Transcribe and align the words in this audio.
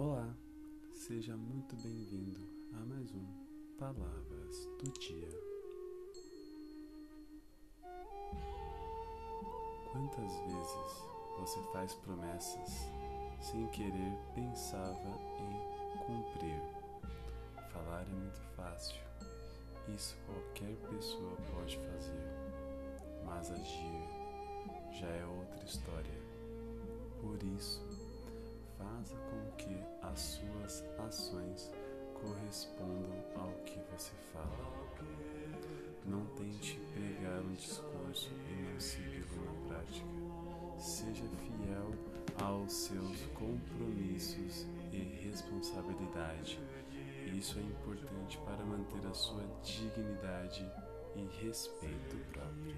Olá, 0.00 0.32
seja 0.94 1.36
muito 1.36 1.74
bem-vindo 1.82 2.38
a 2.72 2.86
mais 2.86 3.12
um 3.12 3.26
Palavras 3.76 4.68
do 4.78 4.92
Dia. 4.92 5.28
Quantas 9.90 10.32
vezes 10.46 11.02
você 11.40 11.60
faz 11.72 11.94
promessas 11.94 12.88
sem 13.40 13.66
querer 13.70 14.16
pensava 14.36 15.18
em 15.40 15.98
cumprir? 16.06 16.62
Falar 17.72 18.02
é 18.02 18.14
muito 18.14 18.40
fácil, 18.54 19.02
isso 19.92 20.16
qualquer 20.26 20.76
pessoa 20.90 21.36
pode 21.52 21.76
fazer, 21.76 22.22
mas 23.24 23.50
agir 23.50 24.06
já 24.92 25.08
é 25.08 25.26
outra 25.26 25.64
história. 25.64 26.22
Por 27.20 27.42
isso, 27.42 27.82
faça 28.78 29.16
com 29.16 29.37
que 29.58 29.76
as 30.02 30.18
suas 30.20 30.84
ações 30.98 31.70
correspondam 32.14 33.24
ao 33.36 33.50
que 33.64 33.78
você 33.92 34.12
fala. 34.32 34.78
Não 36.06 36.24
tente 36.36 36.80
pregar 36.94 37.40
um 37.40 37.52
discurso 37.52 38.30
e 38.48 38.62
não 38.62 38.80
segui-lo 38.80 39.44
na 39.44 39.68
prática. 39.68 40.06
Seja 40.78 41.24
fiel 41.24 41.90
aos 42.42 42.72
seus 42.72 43.20
compromissos 43.34 44.66
e 44.92 44.98
responsabilidade. 45.26 46.58
Isso 47.36 47.58
é 47.58 47.62
importante 47.62 48.38
para 48.38 48.64
manter 48.64 49.06
a 49.06 49.12
sua 49.12 49.44
dignidade 49.62 50.66
e 51.14 51.44
respeito 51.44 52.16
próprio. 52.32 52.77